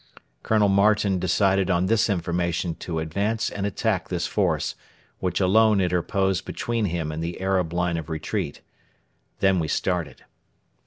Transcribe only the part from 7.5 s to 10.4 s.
line of retreat. Then we started.